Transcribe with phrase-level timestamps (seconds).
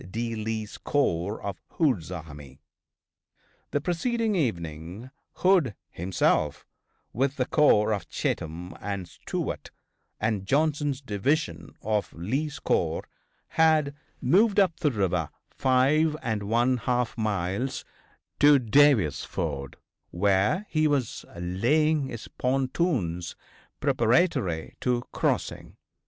[0.09, 0.33] D.
[0.33, 2.59] Lee's corps of Hood's Army.
[3.69, 6.65] The preceding evening Hood, himself,
[7.13, 9.69] with the corps of Cheatham and Stewart,
[10.19, 13.03] and Johnson's division of Lee's corps,
[13.49, 17.85] had moved up the river five and one half miles
[18.39, 19.75] to Davis' ford,
[20.09, 23.35] where he was laying his pontoons
[23.79, 25.77] preparatory to crossing.